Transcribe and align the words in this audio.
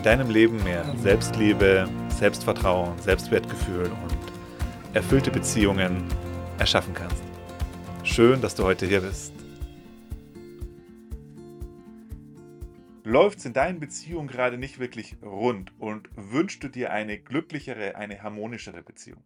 in 0.00 0.04
deinem 0.04 0.30
Leben 0.30 0.64
mehr 0.64 0.82
Selbstliebe, 0.96 1.86
Selbstvertrauen, 2.08 2.98
Selbstwertgefühl 3.00 3.84
und 3.84 4.94
erfüllte 4.94 5.30
Beziehungen 5.30 6.08
erschaffen 6.58 6.94
kannst. 6.94 7.22
Schön, 8.02 8.40
dass 8.40 8.54
du 8.54 8.64
heute 8.64 8.86
hier 8.86 9.02
bist. 9.02 9.34
Läuft 13.04 13.40
es 13.40 13.44
in 13.44 13.52
deinen 13.52 13.78
Beziehungen 13.78 14.26
gerade 14.26 14.56
nicht 14.56 14.78
wirklich 14.78 15.16
rund 15.22 15.78
und 15.78 16.08
wünschst 16.16 16.64
du 16.64 16.68
dir 16.68 16.92
eine 16.92 17.18
glücklichere, 17.18 17.96
eine 17.96 18.22
harmonischere 18.22 18.82
Beziehung? 18.82 19.22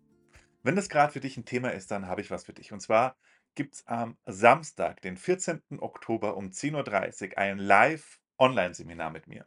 Wenn 0.65 0.75
das 0.75 0.89
gerade 0.89 1.13
für 1.13 1.21
dich 1.21 1.37
ein 1.37 1.45
Thema 1.45 1.69
ist, 1.69 1.93
dann 1.93 2.09
habe 2.09 2.21
ich 2.21 2.33
was 2.33 2.47
für 2.47 2.53
dich. 2.53 2.73
Und 2.73 2.81
zwar 2.81 3.15
gibt 3.55 3.75
es 3.75 3.87
am 3.87 4.17
Samstag, 4.27 5.03
den 5.03 5.19
14. 5.19 5.63
Oktober 5.79 6.37
um 6.37 6.47
10.30 6.47 7.31
Uhr 7.31 7.39
ein 7.39 7.59
Live-Online-Seminar 7.59 9.11
mit 9.11 9.29
mir. 9.29 9.47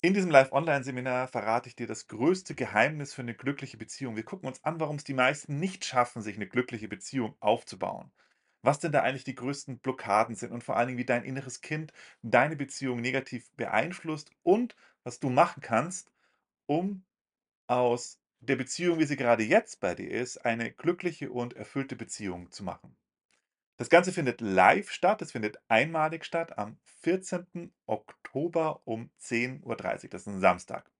In 0.00 0.14
diesem 0.14 0.30
Live-Online-Seminar 0.30 1.28
verrate 1.28 1.68
ich 1.68 1.76
dir 1.76 1.86
das 1.86 2.06
größte 2.08 2.54
Geheimnis 2.54 3.12
für 3.12 3.20
eine 3.20 3.34
glückliche 3.34 3.76
Beziehung. 3.76 4.16
Wir 4.16 4.24
gucken 4.24 4.48
uns 4.48 4.64
an, 4.64 4.80
warum 4.80 4.96
es 4.96 5.04
die 5.04 5.12
meisten 5.12 5.58
nicht 5.58 5.84
schaffen, 5.84 6.22
sich 6.22 6.36
eine 6.36 6.46
glückliche 6.48 6.88
Beziehung 6.88 7.36
aufzubauen. 7.40 8.10
Was 8.62 8.78
denn 8.78 8.90
da 8.92 9.02
eigentlich 9.02 9.24
die 9.24 9.34
größten 9.34 9.78
Blockaden 9.80 10.34
sind 10.34 10.52
und 10.52 10.64
vor 10.64 10.76
allen 10.78 10.86
Dingen, 10.88 10.98
wie 10.98 11.04
dein 11.04 11.24
inneres 11.24 11.60
Kind 11.60 11.92
deine 12.22 12.56
Beziehung 12.56 13.02
negativ 13.02 13.50
beeinflusst 13.52 14.30
und 14.42 14.76
was 15.04 15.20
du 15.20 15.28
machen 15.28 15.60
kannst, 15.62 16.10
um 16.66 17.04
aus 17.68 18.20
der 18.40 18.56
Beziehung, 18.56 18.98
wie 19.00 19.06
sie 19.06 19.16
gerade 19.16 19.44
jetzt 19.44 19.80
bei 19.80 19.94
dir 19.94 20.10
ist, 20.10 20.38
eine 20.44 20.72
glückliche 20.72 21.32
und 21.32 21.54
erfüllte 21.54 21.96
Beziehung 21.96 22.50
zu 22.52 22.64
machen. 22.64 22.96
Das 23.76 23.90
Ganze 23.90 24.12
findet 24.12 24.40
live 24.40 24.90
statt. 24.90 25.20
Es 25.22 25.32
findet 25.32 25.58
einmalig 25.68 26.24
statt 26.24 26.58
am 26.58 26.78
14. 27.02 27.72
Oktober 27.86 28.80
um 28.84 29.10
10.30 29.20 29.64
Uhr. 29.64 29.76
Das 30.10 30.22
ist 30.22 30.28
ein 30.28 30.40
Samstag. 30.40 30.90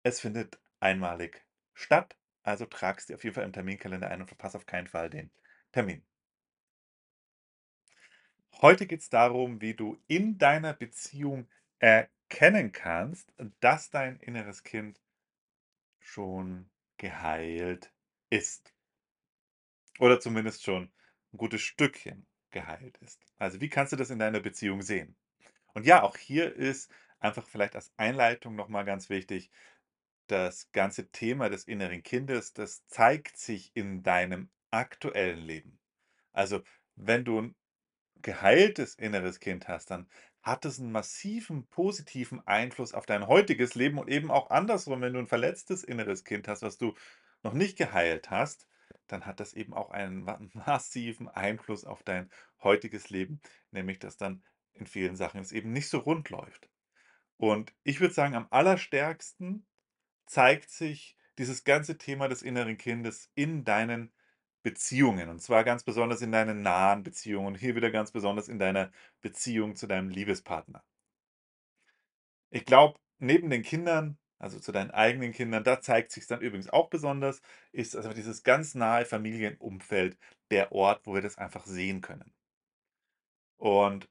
es 0.03 0.19
findet 0.19 0.59
einmalig 0.79 1.45
statt. 1.73 2.17
Also 2.43 2.65
tragst 2.65 3.09
dir 3.09 3.15
auf 3.15 3.23
jeden 3.23 3.35
Fall 3.35 3.43
im 3.43 3.53
Terminkalender 3.53 4.09
ein 4.09 4.21
und 4.21 4.27
verpasse 4.27 4.57
auf 4.57 4.65
keinen 4.65 4.87
Fall 4.87 5.09
den 5.09 5.29
Termin. 5.71 6.03
Heute 8.61 8.87
geht 8.87 9.01
es 9.01 9.09
darum, 9.09 9.61
wie 9.61 9.75
du 9.75 10.01
in 10.07 10.37
deiner 10.37 10.73
Beziehung 10.73 11.47
erkennen 11.77 12.71
kannst, 12.71 13.33
dass 13.59 13.89
dein 13.89 14.19
inneres 14.19 14.63
Kind 14.63 14.99
schon 15.99 16.69
geheilt 16.97 17.93
ist. 18.29 18.73
Oder 19.99 20.19
zumindest 20.19 20.63
schon 20.63 20.91
ein 21.33 21.37
gutes 21.37 21.61
Stückchen 21.61 22.25
geheilt 22.51 22.97
ist. 22.97 23.19
Also 23.37 23.61
wie 23.61 23.69
kannst 23.69 23.93
du 23.93 23.97
das 23.97 24.09
in 24.09 24.19
deiner 24.19 24.39
Beziehung 24.39 24.81
sehen? 24.81 25.15
Und 25.73 25.85
ja, 25.85 26.03
auch 26.03 26.17
hier 26.17 26.55
ist 26.55 26.91
einfach 27.19 27.47
vielleicht 27.47 27.75
als 27.75 27.91
Einleitung 27.97 28.55
nochmal 28.55 28.85
ganz 28.85 29.09
wichtig, 29.09 29.51
das 30.27 30.71
ganze 30.71 31.09
Thema 31.11 31.49
des 31.49 31.65
inneren 31.65 32.03
Kindes, 32.03 32.53
das 32.53 32.85
zeigt 32.87 33.37
sich 33.37 33.71
in 33.75 34.03
deinem 34.03 34.49
aktuellen 34.71 35.39
Leben. 35.39 35.79
Also 36.33 36.61
wenn 36.95 37.25
du 37.25 37.41
ein 37.41 37.55
geheiltes 38.21 38.95
inneres 38.95 39.39
Kind 39.39 39.67
hast, 39.67 39.91
dann 39.91 40.07
hat 40.41 40.65
es 40.65 40.79
einen 40.79 40.91
massiven 40.91 41.67
positiven 41.67 42.45
Einfluss 42.47 42.93
auf 42.93 43.05
dein 43.05 43.27
heutiges 43.27 43.75
Leben 43.75 43.97
und 43.97 44.09
eben 44.09 44.31
auch 44.31 44.49
andersrum, 44.49 45.01
wenn 45.01 45.13
du 45.13 45.19
ein 45.19 45.27
verletztes 45.27 45.83
inneres 45.83 46.23
Kind 46.23 46.47
hast, 46.47 46.61
was 46.61 46.77
du 46.77 46.93
noch 47.43 47.53
nicht 47.53 47.77
geheilt 47.77 48.29
hast, 48.29 48.67
dann 49.07 49.25
hat 49.25 49.39
das 49.39 49.53
eben 49.53 49.73
auch 49.73 49.91
einen 49.91 50.23
massiven 50.53 51.27
Einfluss 51.27 51.85
auf 51.85 52.03
dein 52.03 52.29
heutiges 52.63 53.09
Leben, 53.09 53.41
nämlich 53.71 53.99
dass 53.99 54.17
dann 54.17 54.43
in 54.73 54.87
vielen 54.87 55.15
Sachen 55.15 55.41
es 55.41 55.51
eben 55.51 55.71
nicht 55.71 55.89
so 55.89 55.99
rund 55.99 56.29
läuft. 56.29 56.69
Und 57.37 57.73
ich 57.83 57.99
würde 58.01 58.13
sagen, 58.13 58.35
am 58.35 58.47
allerstärksten 58.49 59.65
zeigt 60.25 60.69
sich 60.69 61.17
dieses 61.37 61.63
ganze 61.63 61.97
Thema 61.97 62.27
des 62.27 62.41
inneren 62.41 62.77
Kindes 62.77 63.31
in 63.33 63.63
deinen 63.63 64.11
Beziehungen. 64.61 65.29
Und 65.29 65.41
zwar 65.41 65.63
ganz 65.63 65.83
besonders 65.83 66.21
in 66.21 66.31
deinen 66.31 66.61
nahen 66.61 67.03
Beziehungen 67.03 67.47
und 67.47 67.55
hier 67.55 67.75
wieder 67.75 67.91
ganz 67.91 68.11
besonders 68.11 68.49
in 68.49 68.59
deiner 68.59 68.91
Beziehung 69.21 69.75
zu 69.75 69.87
deinem 69.87 70.09
Liebespartner. 70.09 70.83
Ich 72.49 72.65
glaube, 72.65 72.99
neben 73.19 73.49
den 73.49 73.63
Kindern 73.63 74.17
also 74.39 74.59
zu 74.59 74.71
deinen 74.71 74.91
eigenen 74.91 75.31
Kindern. 75.33 75.63
Da 75.63 75.81
zeigt 75.81 76.11
sich 76.11 76.27
dann 76.27 76.41
übrigens 76.41 76.69
auch 76.69 76.89
besonders, 76.89 77.41
ist 77.71 77.95
also 77.95 78.11
dieses 78.13 78.43
ganz 78.43 78.75
nahe 78.75 79.05
Familienumfeld 79.05 80.17
der 80.51 80.71
Ort, 80.71 81.05
wo 81.05 81.13
wir 81.13 81.21
das 81.21 81.37
einfach 81.37 81.65
sehen 81.65 82.01
können. 82.01 82.33
Und 83.57 84.09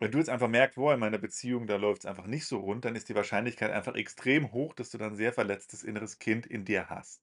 wenn 0.00 0.12
du 0.12 0.18
jetzt 0.18 0.30
einfach 0.30 0.48
merkst, 0.48 0.76
boah, 0.76 0.94
in 0.94 1.00
meiner 1.00 1.18
Beziehung, 1.18 1.66
da 1.66 1.76
läuft 1.76 2.02
es 2.02 2.06
einfach 2.06 2.26
nicht 2.26 2.46
so 2.46 2.58
rund, 2.58 2.84
dann 2.84 2.94
ist 2.94 3.08
die 3.08 3.16
Wahrscheinlichkeit 3.16 3.72
einfach 3.72 3.96
extrem 3.96 4.52
hoch, 4.52 4.74
dass 4.74 4.90
du 4.90 4.98
dann 4.98 5.16
sehr 5.16 5.32
verletztes 5.32 5.82
inneres 5.82 6.20
Kind 6.20 6.46
in 6.46 6.64
dir 6.64 6.88
hast. 6.88 7.22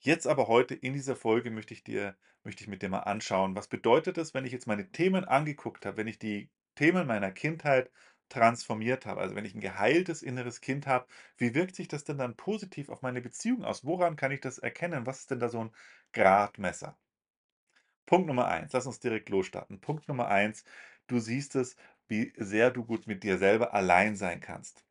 Jetzt 0.00 0.26
aber 0.28 0.46
heute 0.46 0.74
in 0.74 0.92
dieser 0.92 1.16
Folge 1.16 1.50
möchte 1.50 1.74
ich 1.74 1.82
dir, 1.82 2.16
möchte 2.44 2.62
ich 2.62 2.68
mit 2.68 2.82
dir 2.82 2.88
mal 2.88 3.00
anschauen, 3.00 3.56
was 3.56 3.66
bedeutet 3.68 4.16
es, 4.16 4.32
wenn 4.32 4.44
ich 4.44 4.52
jetzt 4.52 4.68
meine 4.68 4.90
Themen 4.92 5.24
angeguckt 5.24 5.86
habe, 5.86 5.96
wenn 5.96 6.06
ich 6.06 6.20
die 6.20 6.50
Themen 6.76 7.06
meiner 7.08 7.32
Kindheit 7.32 7.90
transformiert 8.28 9.06
habe, 9.06 9.20
also 9.20 9.34
wenn 9.34 9.44
ich 9.44 9.54
ein 9.54 9.60
geheiltes 9.60 10.22
inneres 10.22 10.60
Kind 10.60 10.86
habe, 10.86 11.06
wie 11.38 11.54
wirkt 11.54 11.76
sich 11.76 11.88
das 11.88 12.04
denn 12.04 12.18
dann 12.18 12.36
positiv 12.36 12.88
auf 12.90 13.02
meine 13.02 13.20
Beziehung 13.22 13.64
aus? 13.64 13.84
Woran 13.84 14.16
kann 14.16 14.32
ich 14.32 14.40
das 14.40 14.58
erkennen? 14.58 15.06
Was 15.06 15.20
ist 15.20 15.30
denn 15.30 15.40
da 15.40 15.48
so 15.48 15.60
ein 15.64 15.72
Gradmesser? 16.12 16.98
Punkt 18.06 18.26
Nummer 18.26 18.48
eins, 18.48 18.72
lass 18.72 18.86
uns 18.86 18.98
direkt 18.98 19.28
losstarten. 19.28 19.80
Punkt 19.80 20.08
Nummer 20.08 20.26
eins, 20.28 20.64
du 21.06 21.20
siehst 21.20 21.54
es, 21.54 21.76
wie 22.08 22.32
sehr 22.36 22.70
du 22.72 22.84
gut 22.84 23.06
mit 23.06 23.22
dir 23.22 23.38
selber 23.38 23.72
allein 23.72 24.16
sein 24.16 24.40
kannst. 24.40 24.84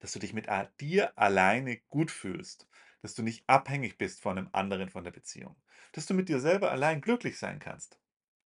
Dass 0.00 0.12
du 0.12 0.18
dich 0.18 0.34
mit 0.34 0.48
dir 0.80 1.16
alleine 1.18 1.78
gut 1.88 2.10
fühlst, 2.10 2.68
dass 3.00 3.14
du 3.14 3.22
nicht 3.22 3.48
abhängig 3.48 3.96
bist 3.98 4.20
von 4.20 4.36
einem 4.36 4.48
anderen, 4.52 4.90
von 4.90 5.04
der 5.04 5.12
Beziehung. 5.12 5.56
Dass 5.92 6.04
du 6.06 6.12
mit 6.14 6.28
dir 6.28 6.40
selber 6.40 6.70
allein 6.70 7.00
glücklich 7.00 7.38
sein 7.38 7.58
kannst. 7.58 7.98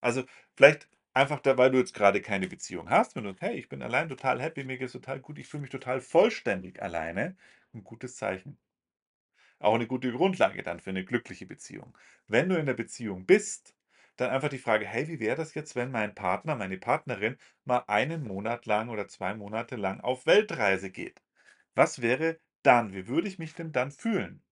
Also 0.01 0.25
vielleicht 0.55 0.89
Einfach 1.15 1.39
da 1.39 1.57
weil 1.57 1.71
du 1.71 1.79
jetzt 1.79 1.95
gerade 1.95 2.21
keine 2.21 2.47
Beziehung 2.47 2.89
hast, 2.91 3.15
wenn 3.15 3.23
du 3.23 3.33
hey, 3.39 3.55
ich 3.57 3.67
bin 3.69 3.81
allein 3.81 4.09
total 4.09 4.39
happy, 4.41 4.63
mir 4.63 4.77
geht's 4.77 4.93
total 4.93 5.19
gut, 5.19 5.39
ich 5.39 5.47
fühle 5.47 5.61
mich 5.61 5.69
total 5.71 6.01
vollständig 6.01 6.81
alleine, 6.83 7.35
ein 7.73 7.83
gutes 7.83 8.15
Zeichen. 8.15 8.59
Auch 9.57 9.73
eine 9.73 9.87
gute 9.87 10.11
Grundlage 10.11 10.61
dann 10.61 10.79
für 10.79 10.91
eine 10.91 11.03
glückliche 11.03 11.47
Beziehung. 11.47 11.97
Wenn 12.27 12.49
du 12.49 12.55
in 12.59 12.67
der 12.67 12.75
Beziehung 12.75 13.25
bist, 13.25 13.75
dann 14.17 14.29
einfach 14.29 14.49
die 14.49 14.59
Frage: 14.59 14.85
„Hey, 14.85 15.07
wie 15.07 15.19
wäre 15.19 15.35
das 15.35 15.55
jetzt, 15.55 15.75
wenn 15.75 15.89
mein 15.89 16.13
Partner, 16.13 16.55
meine 16.55 16.77
Partnerin 16.77 17.37
mal 17.65 17.83
einen 17.87 18.21
Monat 18.23 18.67
lang 18.67 18.89
oder 18.89 19.07
2 19.07 19.33
Monate 19.33 19.75
lang 19.75 20.01
auf 20.01 20.27
Weltreise 20.27 20.91
geht? 20.91 21.19
Was 21.75 22.01
wäre 22.03 22.39
dann? 22.63 22.93
Wie 22.93 23.07
würde 23.07 23.27
ich 23.27 23.39
mich 23.39 23.55
denn 23.55 23.71
dann 23.71 23.91
fühlen?“ 23.91 24.43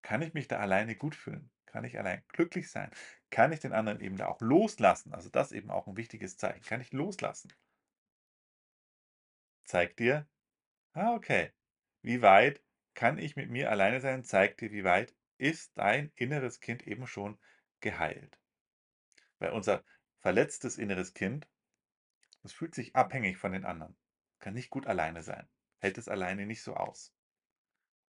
Kann 0.00 0.22
ich 0.22 0.32
mich 0.32 0.48
da 0.48 0.56
alleine 0.58 0.96
gut 0.96 1.14
fühlen? 1.14 1.50
Kann 1.76 1.84
ich 1.84 1.98
allein 1.98 2.22
glücklich 2.28 2.70
sein? 2.70 2.90
Kann 3.28 3.52
ich 3.52 3.60
den 3.60 3.74
anderen 3.74 4.00
eben 4.00 4.16
da 4.16 4.28
auch 4.28 4.40
loslassen? 4.40 5.12
Also 5.12 5.28
das 5.28 5.52
eben 5.52 5.70
auch 5.70 5.86
ein 5.86 5.98
wichtiges 5.98 6.38
Zeichen. 6.38 6.64
Kann 6.64 6.80
ich 6.80 6.90
loslassen? 6.94 7.52
Zeigt 9.62 9.98
dir, 9.98 10.26
ah, 10.94 11.12
okay, 11.12 11.52
wie 12.00 12.22
weit 12.22 12.62
kann 12.94 13.18
ich 13.18 13.36
mit 13.36 13.50
mir 13.50 13.70
alleine 13.70 14.00
sein? 14.00 14.24
Zeigt 14.24 14.62
dir, 14.62 14.72
wie 14.72 14.84
weit 14.84 15.14
ist 15.36 15.76
dein 15.76 16.10
inneres 16.16 16.60
Kind 16.60 16.86
eben 16.86 17.06
schon 17.06 17.38
geheilt. 17.80 18.38
Weil 19.38 19.52
unser 19.52 19.84
verletztes 20.20 20.78
inneres 20.78 21.12
Kind, 21.12 21.46
das 22.42 22.54
fühlt 22.54 22.74
sich 22.74 22.96
abhängig 22.96 23.36
von 23.36 23.52
den 23.52 23.66
anderen, 23.66 23.98
kann 24.38 24.54
nicht 24.54 24.70
gut 24.70 24.86
alleine 24.86 25.22
sein, 25.22 25.46
hält 25.80 25.98
es 25.98 26.08
alleine 26.08 26.46
nicht 26.46 26.62
so 26.62 26.74
aus. 26.74 27.12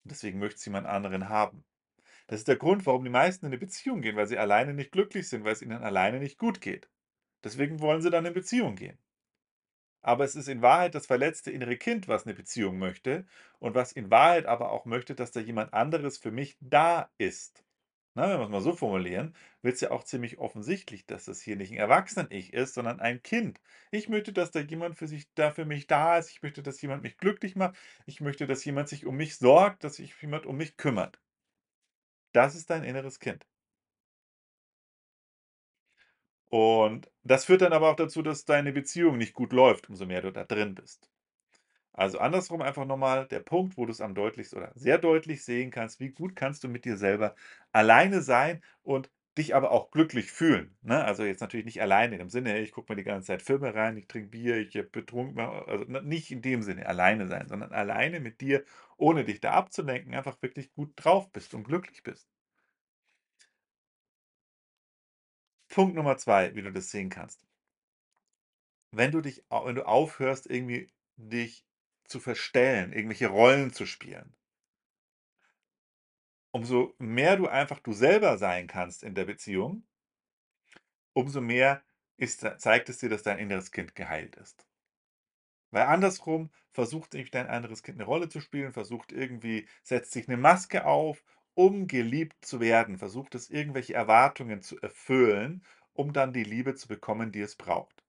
Deswegen 0.05 0.39
möchte 0.39 0.61
sie 0.61 0.69
jemand 0.69 0.87
anderen 0.87 1.27
haben. 1.27 1.65
Das 2.29 2.39
ist 2.41 2.47
der 2.49 2.57
Grund, 2.57 2.85
warum 2.85 3.05
die 3.05 3.09
meisten 3.09 3.45
in 3.45 3.51
'ne 3.51 3.57
Beziehung 3.57 4.01
gehen, 4.01 4.17
weil 4.17 4.27
sie 4.27 4.37
alleine 4.37 4.73
nicht 4.73 4.91
glücklich 4.91 5.29
sind, 5.29 5.45
weil's 5.45 5.61
ihnen 5.61 5.81
alleine 5.81 6.19
nicht 6.19 6.37
gut 6.37 6.59
geht. 6.59 6.89
Deswegen 7.43 7.81
wollen 7.81 8.01
sie 8.01 8.11
dann 8.11 8.25
in 8.25 8.33
Beziehung 8.33 8.75
gehen. 8.77 8.97
Aber 10.03 10.23
es 10.23 10.35
ist 10.35 10.47
in 10.47 10.61
Wahrheit 10.61 10.95
das 10.95 11.07
verletzte 11.07 11.51
innere 11.51 11.77
Kind, 11.77 12.07
was 12.07 12.25
'ne 12.25 12.33
Beziehung 12.33 12.77
möchte 12.77 13.25
und 13.59 13.75
was 13.75 13.91
in 13.91 14.09
Wahrheit 14.11 14.45
aber 14.45 14.71
auch 14.71 14.85
möchte, 14.85 15.15
dass 15.15 15.31
da 15.31 15.39
jemand 15.39 15.73
anderes 15.73 16.17
für 16.17 16.31
mich 16.31 16.57
da 16.61 17.09
ist. 17.17 17.63
Ne, 18.15 18.23
wenn 18.23 18.39
wir's 18.39 18.49
mal 18.49 18.61
so 18.61 18.73
formulieren, 18.73 19.35
wird's 19.61 19.81
ja 19.81 19.91
auch 19.91 20.03
ziemlich 20.03 20.39
offensichtlich, 20.39 21.05
dass 21.05 21.25
das 21.25 21.41
hier 21.41 21.55
nicht 21.55 21.71
'n 21.71 21.77
Erwachsenen-Ich 21.77 22.53
ist, 22.53 22.73
sondern 22.73 22.99
ein 22.99 23.21
Kind. 23.23 23.61
Ich 23.91 24.09
möchte, 24.09 24.33
dass 24.33 24.51
da 24.51 24.59
jemand 24.61 24.97
für 24.97 25.07
sich 25.07 25.27
da 25.35 25.51
für 25.51 25.65
mich 25.65 25.87
da 25.87 26.17
ist. 26.17 26.31
Ich 26.31 26.41
möchte, 26.43 26.63
dass 26.63 26.81
jemand 26.81 27.03
mich 27.03 27.17
glücklich 27.17 27.55
macht. 27.55 27.77
Ich 28.07 28.21
möchte, 28.21 28.47
dass 28.47 28.65
jemand 28.65 28.89
sich 28.89 29.05
um 29.05 29.15
mich 29.17 29.37
sorgt, 29.37 29.83
dass 29.83 29.95
sich 29.97 30.15
jemand 30.21 30.45
um 30.47 30.57
mich 30.57 30.77
kümmert. 30.77 31.17
Das 32.37 32.53
ist 32.53 32.69
dein 32.69 32.83
inneres 32.83 33.19
Kind. 33.19 33.47
Und 36.49 37.11
das 37.23 37.45
führt 37.45 37.61
dann 37.61 37.73
aber 37.73 37.89
auch 37.91 37.95
dazu, 37.95 38.21
dass 38.21 38.45
deine 38.45 38.71
Beziehung 38.71 39.17
nicht 39.17 39.33
gut 39.33 39.51
läuft, 39.53 39.89
umso 39.89 40.05
mehr 40.05 40.21
du 40.21 40.31
da 40.31 40.43
drin 40.45 40.75
bist. 40.75 41.09
Also 41.93 42.19
andersrum 42.19 42.61
einfach 42.61 42.85
noch 42.85 42.97
mal 42.97 43.27
der 43.27 43.41
Punkt, 43.41 43.77
wo 43.77 43.85
du's 43.85 44.01
am 44.01 44.15
deutlichsten 44.15 44.59
oder 44.59 44.71
sehr 44.75 44.97
deutlich 44.99 45.45
sehen 45.45 45.71
kannst: 45.71 45.99
Wie 45.99 46.09
gut 46.11 46.35
kannst 46.35 46.63
du 46.63 46.69
mit 46.69 46.85
dir 46.85 46.97
selber 46.97 47.35
alleine 47.73 48.21
sein 48.21 48.63
und 48.83 49.11
dich 49.37 49.55
aber 49.55 49.71
auch 49.71 49.91
glücklich 49.91 50.31
fühlen, 50.31 50.77
ne? 50.81 51.03
Also, 51.05 51.23
jetzt 51.25 51.41
natürlich 51.41 51.65
nicht 51.65 51.81
alleine 51.81 52.13
in 52.15 52.19
dem 52.19 52.29
Sinne: 52.29 52.51
„Hey, 52.51 52.63
ich 52.63 52.71
gucke 52.71 52.91
mir 52.91 52.97
die 52.97 53.03
ganze 53.03 53.27
Zeit 53.27 53.41
Filme 53.43 53.73
rein, 53.75 53.97
ich 53.97 54.07
trinke 54.07 54.29
Bier, 54.29 54.57
ich, 54.57 54.73
betrunken“ 54.91 55.39
also, 55.39 55.83
nicht 56.01 56.31
in 56.31 56.41
dem 56.41 56.61
Sinne 56.63 56.85
alleine 56.87 57.27
sein, 57.27 57.47
sondern 57.47 57.71
alleine 57.73 58.19
mit 58.19 58.41
dir, 58.41 58.63
ohne 58.97 59.23
dich 59.25 59.39
da 59.41 59.51
abzulenken, 59.53 60.13
einfach 60.15 60.41
wirklich 60.41 60.71
gut 60.73 60.93
drauf 60.95 61.31
bist 61.31 61.53
und 61.53 61.63
glücklich 61.65 62.03
bist. 62.03 62.27
Punkt 65.69 65.95
Nummer 65.95 66.17
2, 66.17 66.53
wie 66.55 66.61
du 66.61 66.73
das 66.73 66.91
sehen 66.91 67.09
kannst. 67.09 67.45
Wenn 68.91 69.11
du 69.13 69.21
dich 69.21 69.45
wenn 69.49 69.75
du 69.75 69.87
aufhörst, 69.87 70.45
irgendwie 70.49 70.91
dich 71.15 71.65
zu 72.05 72.19
verstellen, 72.19 72.91
irgendwelche 72.91 73.27
Rollen 73.27 73.71
zu 73.71 73.85
spielen 73.85 74.35
umso 76.53 76.95
mehr 76.99 77.37
du 77.37 77.47
einfach 77.47 77.79
du 77.79 77.93
selber 77.93 78.37
sein 78.37 78.67
kannst 78.67 79.03
in 79.03 79.15
der 79.15 79.25
Beziehung 79.25 79.83
umso 81.17 81.41
mehr 81.41 81.81
ist 82.17 82.43
da 82.43 82.57
zeigt 82.59 82.89
es 82.89 82.99
dir, 82.99 83.09
dass 83.09 83.23
dein 83.23 83.39
inneres 83.39 83.71
Kind 83.71 83.95
geheilt 83.95 84.35
ist. 84.35 84.63
Weil 85.73 85.83
andersrum 85.83 86.49
versucht 86.71 87.13
nämlich 87.13 87.31
dein 87.31 87.47
inneres 87.47 87.83
Kind 87.83 87.97
'ne 87.97 88.05
Rolle 88.05 88.29
zu 88.29 88.39
spielen, 88.39 88.71
versucht 88.71 89.11
irgendwie 89.11 89.67
setzt 89.83 90.11
sich 90.13 90.27
'ne 90.27 90.37
Maske 90.37 90.85
auf, 90.85 91.23
um 91.55 91.87
geliebt 91.87 92.45
zu 92.45 92.59
werden, 92.59 92.97
versucht 92.97 93.35
es 93.35 93.49
irgendwelche 93.49 93.93
Erwartungen 93.93 94.61
zu 94.61 94.79
erfüllen, 94.79 95.63
um 95.93 96.13
dann 96.13 96.31
die 96.33 96.43
Liebe 96.43 96.75
zu 96.75 96.87
bekommen, 96.87 97.31
die 97.31 97.41
es 97.41 97.55
braucht. 97.55 98.03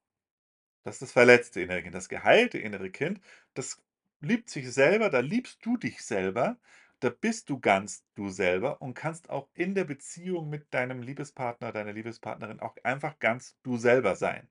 Das 0.84 0.96
ist 0.96 1.02
das 1.02 1.12
verletzte 1.12 1.60
innere 1.62 1.82
Kind. 1.82 1.94
Das 1.94 2.08
geheilte 2.08 2.58
innere 2.58 2.90
Kind, 2.90 3.20
das 3.54 3.82
liebt 4.20 4.50
sich 4.50 4.72
selber, 4.72 5.10
da 5.10 5.20
liebst 5.20 5.64
du 5.66 5.76
dich 5.76 6.02
selber, 6.04 6.58
da 7.00 7.10
bist 7.10 7.50
du 7.50 7.60
ganz 7.60 8.04
du 8.14 8.28
selber 8.28 8.80
und 8.82 8.94
kannst 8.94 9.30
auch 9.30 9.48
in 9.54 9.74
der 9.74 9.84
Beziehung 9.84 10.48
mit 10.48 10.72
deinem 10.74 11.02
Liebespartner, 11.02 11.72
deiner 11.72 11.92
Liebespartnerin 11.92 12.60
auch 12.60 12.76
einfach 12.84 13.18
ganz 13.18 13.56
du 13.62 13.76
selber 13.76 14.16
sein. 14.16 14.48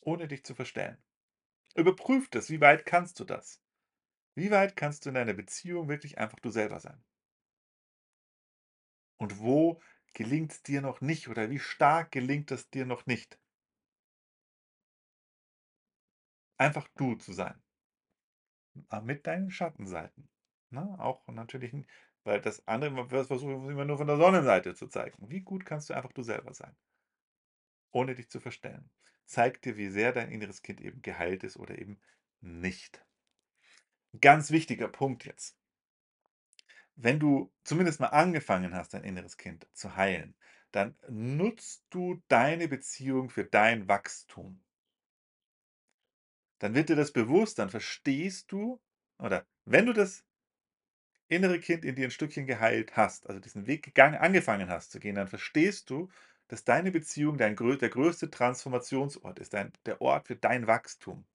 Ohne 0.00 0.26
dich 0.26 0.44
zu 0.44 0.54
verstellen. 0.56 0.98
Überprüf 1.76 2.30
das, 2.30 2.50
wie 2.50 2.60
weit 2.60 2.86
kannst 2.86 3.20
du 3.20 3.24
das? 3.24 3.60
Wie 4.34 4.50
weit 4.50 4.76
kannst 4.76 5.04
du 5.04 5.10
in 5.10 5.16
deiner 5.16 5.34
Beziehung 5.34 5.88
wirklich 5.88 6.18
einfach 6.18 6.40
du 6.40 6.50
selber 6.50 6.80
sein? 6.80 7.04
Und 9.16 9.38
wo 9.38 9.80
gelingt's 10.12 10.62
dir 10.62 10.80
noch 10.80 11.00
nicht 11.00 11.28
oder 11.28 11.50
wie 11.50 11.60
stark 11.60 12.10
gelingt 12.10 12.50
es 12.50 12.68
dir 12.70 12.86
noch 12.86 13.06
nicht? 13.06 13.38
Einfach 16.56 16.88
du 16.96 17.14
zu 17.16 17.32
sein. 17.32 17.60
Mit 19.02 19.26
deinen 19.26 19.50
Schattenseiten, 19.50 20.28
ne? 20.70 20.98
Auch 20.98 21.26
natürlich 21.28 21.72
weil 22.28 22.42
das 22.42 22.66
andere 22.68 22.90
man 22.90 23.08
vers 23.08 23.28
versucht 23.28 23.50
immer 23.70 23.86
nur 23.86 23.96
von 23.96 24.06
der 24.06 24.18
Sonnenseite 24.18 24.74
zu 24.74 24.88
zeigen. 24.88 25.30
Wie 25.30 25.40
gut 25.40 25.64
kannst 25.64 25.88
du 25.88 25.94
einfach 25.94 26.12
du 26.12 26.22
selber 26.22 26.52
sein? 26.52 26.76
Ohne 27.90 28.14
dich 28.14 28.28
zu 28.28 28.38
verstellen. 28.38 28.90
Zeigt 29.24 29.64
dir, 29.64 29.78
wie 29.78 29.88
sehr 29.88 30.12
dein 30.12 30.30
inneres 30.30 30.60
Kind 30.60 30.80
eben 30.82 31.00
geheilt 31.00 31.42
ist 31.42 31.56
oder 31.56 31.78
eben 31.78 31.98
nicht. 32.40 33.02
Ganz 34.20 34.50
wichtiger 34.50 34.88
Punkt 34.88 35.24
jetzt. 35.24 35.56
Wenn 36.96 37.18
du 37.18 37.50
zumindest 37.64 38.00
mal 38.00 38.08
angefangen 38.08 38.74
hast, 38.74 38.92
dein 38.92 39.04
inneres 39.04 39.38
Kind 39.38 39.66
zu 39.72 39.96
heilen, 39.96 40.36
dann 40.72 40.98
nutzt 41.08 41.86
du 41.88 42.22
deine 42.28 42.68
Beziehung 42.68 43.30
für 43.30 43.44
dein 43.44 43.88
Wachstum. 43.88 44.62
Dann 46.58 46.74
wird 46.74 46.90
dir 46.90 46.96
das 46.96 47.12
bewusst, 47.12 47.58
dann 47.58 47.70
verstehst 47.70 48.52
du 48.52 48.82
oder 49.18 49.46
wenn 49.64 49.86
du 49.86 49.92
das 49.92 50.27
innere 51.28 51.60
Kind 51.60 51.84
in 51.84 51.94
dir 51.96 52.06
'n 52.06 52.10
Stückchen 52.10 52.46
geheilt 52.46 52.96
hast, 52.96 53.26
also 53.28 53.40
diesen 53.40 53.66
Weg 53.66 53.82
gegangen 53.84 54.16
angefangen 54.16 54.68
hast 54.70 54.90
zu 54.92 55.00
gehen, 55.00 55.14
dann 55.16 55.28
verstehst 55.28 55.90
du, 55.90 56.08
dass 56.48 56.64
deine 56.64 56.90
Beziehung 56.92 57.36
dein 57.38 57.56
der 57.56 57.88
größte 57.90 58.30
Transformationsort 58.30 59.38
ist, 59.38 59.54
dein 59.54 59.72
der 59.86 60.00
Ort 60.00 60.26
für 60.28 60.36
dein 60.36 60.66
Wachstum. 60.66 61.26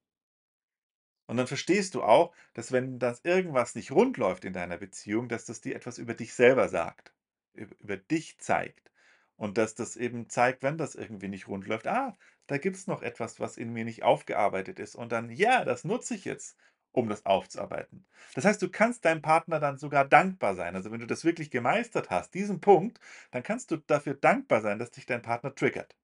Und 1.28 1.36
dann 1.38 1.48
verstehst 1.48 1.96
du 1.96 2.04
auch, 2.04 2.34
dass 2.54 2.72
wenn 2.72 2.98
das 3.00 3.22
irgendwas 3.24 3.76
nicht 3.76 3.92
rund 3.92 4.18
läuft 4.18 4.46
in 4.46 4.54
deiner 4.54 4.78
Beziehung, 4.78 5.28
dass 5.30 5.46
das 5.46 5.60
dir 5.62 5.76
etwas 5.76 5.98
über 5.98 6.14
dich 6.14 6.34
selber 6.34 6.68
sagt, 6.70 7.14
üb 7.58 7.76
über 7.80 7.98
dich 7.98 8.38
zeigt 8.40 8.92
und 9.38 9.58
dass 9.58 9.76
das 9.76 9.96
eben 9.98 10.30
zeigt, 10.30 10.64
wenn 10.64 10.78
das 10.78 10.96
irgendwie 10.96 11.28
nicht 11.30 11.48
rund 11.48 11.68
läuft: 11.68 11.88
„Ah, 11.88 12.18
da 12.48 12.58
gibt's 12.58 12.88
noch 12.88 13.02
etwas, 13.02 13.40
was 13.40 13.58
in 13.58 13.72
mir 13.74 13.84
nicht 13.86 14.04
aufgearbeitet 14.04 14.80
ist 14.80 14.96
und 14.96 15.12
dann 15.12 15.30
ja, 15.30 15.64
das 15.66 15.84
nutze 15.86 16.16
ich 16.16 16.24
jetzt, 16.26 16.58
um 16.94 17.10
das 17.10 17.26
aufzuarbeiten.“ 17.26 18.06
Das 18.36 18.46
heißt, 18.46 18.62
du 18.62 18.70
kannst 18.70 19.06
deinem 19.06 19.22
Partner 19.22 19.60
dann 19.60 19.78
sogar 19.78 20.06
dankbar 20.06 20.56
sein. 20.56 20.76
Also, 20.76 20.92
wenn 20.92 21.00
du 21.02 21.08
das 21.08 21.26
wirklich 21.26 21.52
gemeistert 21.52 22.10
hast, 22.10 22.34
diesen 22.34 22.62
Punkt, 22.62 23.00
dann 23.32 23.44
kannst 23.44 23.72
du 23.72 23.78
dafür 23.78 24.14
dankbar 24.16 24.62
sein, 24.62 24.80
dass 24.80 24.92
dich 24.92 25.06
dein 25.06 25.22
Partner 25.22 25.54
triggert. 25.56 25.96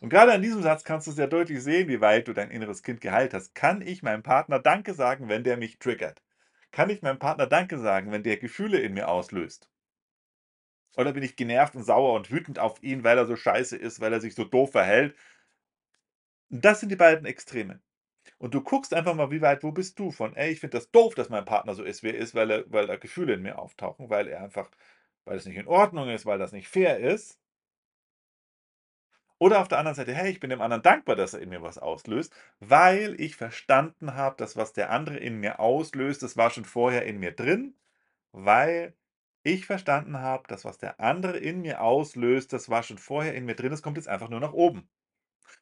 Und 0.00 0.10
grade 0.10 0.32
an 0.34 0.42
diesem 0.42 0.60
Satz 0.62 0.84
kannst 0.84 1.06
du 1.06 1.12
sehr 1.12 1.28
deutlich 1.28 1.62
sehen, 1.62 1.88
wie 1.88 2.02
weit 2.02 2.28
du 2.28 2.34
dein 2.34 2.50
inneres 2.50 2.82
Kind 2.82 3.00
geheilt 3.00 3.32
hast. 3.32 3.54
Kann 3.54 3.80
ich 3.80 4.02
meinem 4.02 4.22
Partner 4.22 4.58
Danke 4.58 4.92
sagen, 4.92 5.30
wenn 5.30 5.44
der 5.44 5.56
mich 5.56 5.78
triggert? 5.78 6.22
Kann 6.72 6.90
ich 6.90 7.00
meinem 7.00 7.18
Partner 7.18 7.46
Danke 7.46 7.78
sagen, 7.78 8.12
wenn 8.12 8.22
der 8.22 8.36
Gefühle 8.36 8.78
in 8.80 8.92
mir 8.92 9.08
auslöst? 9.08 9.70
Oder 10.96 11.12
bin 11.12 11.22
ich 11.22 11.36
genervt 11.36 11.74
und 11.74 11.84
sauer 11.84 12.14
und 12.14 12.30
wütend 12.30 12.58
auf 12.58 12.82
ihn, 12.82 13.04
weil 13.04 13.18
er 13.18 13.26
so 13.26 13.36
scheiße 13.36 13.76
ist, 13.76 14.00
weil 14.00 14.12
er 14.14 14.20
sich 14.22 14.34
so 14.34 14.44
doof 14.44 14.72
verhält? 14.72 15.14
Das 16.50 16.78
sind 16.78 16.90
die 16.90 16.96
beiden 16.96 17.26
Extreme. 17.26 17.80
Und 18.38 18.54
du 18.54 18.62
guckst 18.62 18.94
einfach 18.94 19.14
mal, 19.14 19.30
wie 19.30 19.40
weit 19.42 19.62
wo 19.64 19.72
bist 19.72 19.98
du 19.98 20.10
von: 20.10 20.34
„Ey, 20.36 20.52
ich 20.52 20.60
finde 20.60 20.76
das 20.78 20.90
doof, 20.90 21.14
dass 21.14 21.28
mein 21.30 21.44
Partner 21.44 21.74
so 21.74 21.82
ist, 21.84 22.02
wie 22.02 22.08
er 22.08 22.16
ist, 22.18 22.34
weil 22.34 22.50
er 22.50 22.64
weil 22.72 22.86
da 22.86 22.96
Gefühle 22.96 23.34
in 23.34 23.42
mir 23.42 23.58
auftauchen, 23.58 24.10
weil 24.10 24.28
er 24.28 24.42
einfach 24.42 24.70
weil 25.24 25.36
es 25.38 25.46
nicht 25.46 25.56
in 25.56 25.68
Ordnung 25.68 26.08
ist, 26.10 26.26
weil 26.26 26.38
das 26.38 26.52
nicht 26.52 26.68
fair 26.68 26.98
ist.“ 27.00 27.38
Oder 29.38 29.60
auf 29.60 29.68
der 29.68 29.76
anderen 29.78 29.94
Seite: 29.96 30.14
„Hey, 30.14 30.30
ich 30.30 30.40
bin 30.40 30.48
dem 30.50 30.60
anderen 30.62 30.82
dankbar, 30.82 31.16
dass 31.16 31.34
er 31.34 31.40
in 31.42 31.50
mir 31.50 31.60
was 31.62 31.76
auslöst, 31.78 32.34
weil 32.60 33.20
ich 33.20 33.36
verstanden 33.36 34.14
habe, 34.14 34.36
das, 34.38 34.56
was 34.56 34.72
der 34.72 34.88
andere 34.90 35.18
in 35.18 35.38
mir 35.38 35.60
auslöst, 35.60 36.22
das 36.22 36.36
war 36.38 36.48
schon 36.50 36.64
vorher 36.64 37.04
in 37.04 37.18
mir 37.18 37.32
drin, 37.32 37.76
weil 38.32 38.94
ich 39.44 39.66
verstanden 39.66 40.18
habe, 40.20 40.44
das, 40.48 40.64
was 40.64 40.78
der 40.78 41.00
andere 41.00 41.38
in 41.38 41.60
mir 41.62 41.80
auslöst, 41.82 42.52
das 42.54 42.68
war 42.70 42.82
schon 42.84 42.98
vorher 42.98 43.34
in 43.34 43.44
mir 43.46 43.56
drin, 43.56 43.72
es 43.72 43.82
kommt 43.82 43.96
jetzt 43.98 44.08
einfach 44.08 44.28
nur 44.30 44.40
nach 44.40 44.52
oben. 44.54 44.88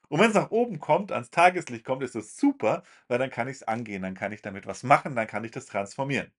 Und 0.08 0.20
wenn's 0.20 0.34
nach 0.34 0.50
oben 0.50 0.78
kommt, 0.80 1.12
ans 1.12 1.30
Tageslicht 1.30 1.84
kommt, 1.84 2.02
ist 2.02 2.14
das 2.14 2.37
super, 2.37 2.82
weil 3.08 3.18
dann 3.18 3.30
kann 3.30 3.49
ich's 3.49 3.62
angehen, 3.62 4.02
dann 4.02 4.14
kann 4.14 4.32
ich 4.32 4.42
damit 4.42 4.66
was 4.66 4.82
machen, 4.82 5.14
dann 5.16 5.26
kann 5.26 5.44
ich 5.44 5.50
das 5.52 5.66
transformieren. 5.66 6.32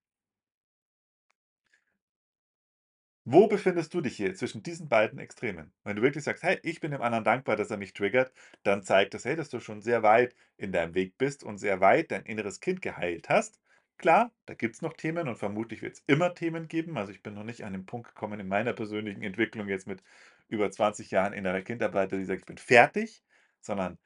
Wo 3.24 3.46
befindest 3.48 3.94
du 3.94 4.00
dich 4.00 4.16
hier 4.16 4.34
zwischen 4.36 4.62
diesen 4.62 4.88
beiden 4.88 5.18
Extremen? 5.18 5.72
Wenn 5.84 5.96
du 5.96 6.02
wirklich 6.02 6.22
sagst: 6.24 6.42
„Hey, 6.44 6.58
ich 6.62 6.78
bin 6.80 6.90
dem 6.92 7.02
anderen 7.02 7.24
dankbar, 7.24 7.56
dass 7.56 7.70
er 7.70 7.76
mich 7.76 7.92
triggert“, 7.94 8.32
dann 8.64 8.82
zeigt 8.84 9.14
das, 9.14 9.24
hey, 9.24 9.34
dass 9.36 9.48
du 9.50 9.58
schon 9.60 9.80
sehr 9.82 10.02
weit 10.04 10.34
in 10.56 10.70
deinem 10.72 10.94
Weg 10.94 11.18
bist 11.18 11.42
und 11.44 11.58
sehr 11.58 11.80
weit 11.80 12.10
dein 12.12 12.24
inneres 12.24 12.60
Kind 12.60 12.80
geheilt 12.82 13.28
hast. 13.28 13.60
Klar, 13.98 14.32
da 14.46 14.54
gibt's 14.54 14.82
noch 14.82 14.92
Themen 14.94 15.26
und 15.28 15.36
vermutlich 15.36 15.82
wird's 15.82 16.02
immer 16.06 16.34
Themen 16.34 16.66
geben. 16.68 16.96
Also, 16.98 17.10
ich 17.12 17.22
bin 17.24 17.34
noch 17.34 17.42
nicht 17.44 17.64
an 17.64 17.72
den 17.72 17.86
Punkt 17.86 18.08
gekommen 18.08 18.38
in 18.40 18.46
meiner 18.48 18.72
persönlichen 18.72 19.22
Entwicklung 19.22 19.68
jetzt 19.68 19.86
mit 19.88 20.02
über 20.48 20.70
20 20.70 21.10
Jahren 21.12 21.32
innerer 21.32 21.62
Kindarbeit, 21.62 22.12
dass 22.12 22.20
ich 22.20 22.28
„Ich 22.28 22.44
bin 22.46 22.58
fertig“, 22.58 23.22
sondern 23.64 23.98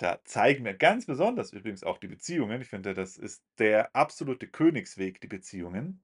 da 0.00 0.20
zeigen 0.24 0.62
mir 0.62 0.74
ganz 0.76 1.06
besonders 1.06 1.52
übrigens 1.52 1.82
auch 1.82 1.98
die 1.98 2.06
Beziehungen 2.06 2.60
ich 2.62 2.68
finde, 2.68 2.94
das 2.94 3.16
ist 3.18 3.42
der 3.58 3.94
absolute 3.96 4.46
Königsweg, 4.48 5.20
die 5.20 5.26
Beziehungen, 5.26 6.02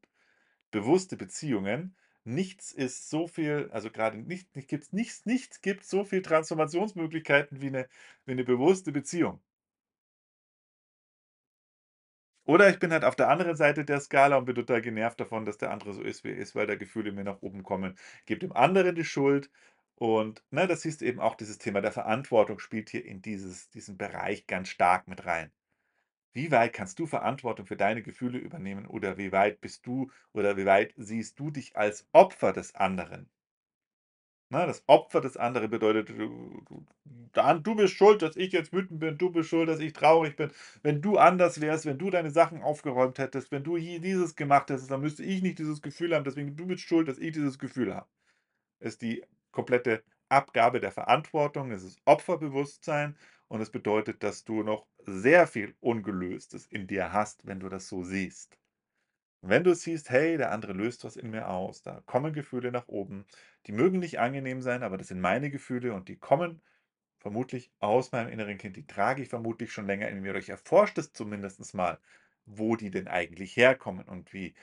bewusste 0.72 1.16
Beziehungen. 1.16 1.96
Nichts 2.24 2.72
ist 2.72 3.10
so 3.10 3.26
viel 3.28 3.70
also, 3.72 3.90
grade 3.90 4.18
nicht 4.18 4.52
gibt's 4.68 4.92
nichts 4.92 5.26
nichts 5.26 5.62
gibt 5.62 5.84
so 5.84 6.04
viel 6.04 6.22
Transformationsmöglichkeiten 6.22 7.62
wie 7.62 7.70
'ne 7.70 7.88
wie 8.26 8.34
'ne 8.36 8.44
bewusste 8.44 8.92
Beziehung. 8.92 9.40
Oder 12.46 12.68
ich 12.68 12.78
bin 12.78 12.92
halt 12.92 13.04
auf 13.04 13.16
der 13.16 13.30
anderen 13.30 13.56
Seite 13.56 13.84
der 13.86 14.00
Skala 14.00 14.36
und 14.36 14.44
bin 14.44 14.54
total 14.54 14.82
genervt 14.82 15.18
davon, 15.18 15.46
dass 15.46 15.56
der 15.56 15.70
andere 15.70 15.94
so 15.94 16.02
ist, 16.02 16.24
wie 16.24 16.28
er 16.30 16.36
ist, 16.36 16.54
weil 16.54 16.66
da 16.66 16.74
Gefühle 16.74 17.10
mir 17.12 17.24
nach 17.24 17.40
oben 17.40 17.62
kommen. 17.62 17.96
Gebe 18.26 18.40
dem 18.40 18.52
anderen 18.52 18.94
die 18.94 19.04
Schuld 19.04 19.50
und, 19.96 20.44
ne, 20.50 20.66
das 20.68 20.82
siehst 20.82 21.00
du 21.00 21.04
eben 21.06 21.20
auch 21.20 21.34
dieses 21.36 21.58
Thema 21.58 21.80
der 21.80 21.92
Verantwortung 21.92 22.58
spielt 22.60 22.90
hier 22.90 23.04
in 23.04 23.22
dieses 23.22 23.70
diesen 23.70 23.96
Bereich 23.98 24.46
ganz 24.46 24.68
stark 24.68 25.08
mit 25.08 25.26
rein. 25.26 25.52
Wie 26.34 26.50
weit 26.52 26.72
kannst 26.74 26.98
du 27.00 27.06
Verantwortung 27.06 27.66
für 27.66 27.76
deine 27.76 28.02
Gefühle 28.02 28.38
übernehmen 28.38 28.86
oder 28.86 29.18
wie 29.18 29.32
weit 29.32 29.60
bist 29.60 29.86
du 29.86 30.10
oder 30.32 30.56
wie 30.56 30.66
weit 30.66 30.94
siehst 30.96 31.38
du 31.40 31.50
dich 31.50 31.76
als 31.76 32.08
Opfer 32.12 32.52
des 32.52 32.74
anderen? 32.74 33.30
Ne, 34.50 34.66
das 34.66 34.84
Opfer 34.86 35.20
des 35.20 35.36
anderen 35.36 35.70
bedeutet, 35.70 36.10
du 36.10 36.62
du 36.68 36.86
du 37.62 37.74
bist 37.74 37.94
schuld, 37.94 38.22
dass 38.22 38.36
ich 38.36 38.52
jetzt 38.52 38.72
wütend 38.72 39.00
bin, 39.00 39.18
du 39.18 39.30
bist 39.30 39.48
schuld, 39.48 39.68
dass 39.68 39.80
ich 39.80 39.92
traurig 39.94 40.36
bin. 40.36 40.50
Wenn 40.82 41.00
du 41.02 41.16
anders 41.18 41.60
wärst, 41.60 41.86
wenn 41.86 41.98
du 41.98 42.10
deine 42.10 42.30
Sachen 42.30 42.62
aufgeräumt 42.62 43.18
hättest, 43.18 43.50
wenn 43.50 43.64
du 43.64 43.76
hier 43.76 44.00
dieses 44.00 44.36
gemacht 44.36 44.70
hättest, 44.70 44.90
dann 44.90 45.00
müsste 45.00 45.24
ich 45.24 45.42
nicht 45.42 45.58
dieses 45.58 45.82
Gefühl 45.82 46.14
haben, 46.14 46.24
deswegen 46.24 46.56
du 46.56 46.66
bist 46.66 46.82
schuld, 46.82 47.08
dass 47.08 47.18
ich 47.18 47.32
dieses 47.32 47.58
Gefühl 47.58 47.94
habe. 47.94 48.06
Ist 48.80 49.02
die 49.02 49.24
komplette 49.54 50.04
Abgabe 50.30 50.80
der 50.80 50.92
Verantwortung, 50.92 51.72
es 51.72 51.84
ist 51.84 52.00
Opferbewusstsein 52.06 53.16
und 53.48 53.60
es 53.62 53.70
bedeutet, 53.72 54.22
dass 54.24 54.44
du 54.44 54.62
noch 54.64 54.86
sehr 55.06 55.46
viel 55.48 55.76
Ungelöstes 55.80 56.66
in 56.66 56.86
dir 56.88 57.12
hast, 57.12 57.46
wenn 57.46 57.60
du 57.60 57.68
das 57.70 57.88
so 57.88 58.02
siehst. 58.04 58.58
Wenn 59.42 59.62
du 59.64 59.74
siehst: 59.74 60.10
„Hey, 60.10 60.36
der 60.38 60.50
andere 60.52 60.72
löst 60.72 61.04
was 61.04 61.16
in 61.16 61.30
mir 61.30 61.48
aus, 61.48 61.82
da 61.82 62.00
kommen 62.06 62.32
Gefühle 62.32 62.72
nach 62.72 62.88
oben, 62.88 63.26
die 63.66 63.72
mögen 63.72 64.00
nicht 64.00 64.18
angenehm 64.18 64.60
sein, 64.62 64.82
aber 64.82 64.98
das 64.98 65.08
sind 65.08 65.20
meine 65.20 65.50
Gefühle 65.50 65.94
und 65.94 66.08
die 66.08 66.16
kommen 66.18 66.62
vermutlich 67.20 67.72
aus 67.80 68.12
meinem 68.12 68.28
inneren 68.30 68.58
Kind, 68.58 68.76
die 68.76 68.86
trage 68.86 69.22
ich 69.22 69.28
vermutlich 69.30 69.72
schon 69.72 69.86
länger 69.86 70.08
in 70.08 70.20
mir 70.22 70.30
oder 70.30 70.40
ich 70.40 70.48
das 70.94 71.12
zumindest 71.12 71.74
mal, 71.74 72.00
wo 72.46 72.76
die 72.76 72.90
denn 72.90 73.08
eigentlich 73.08 73.56
herkommen 73.56 74.06
und 74.08 74.32
wie 74.32 74.54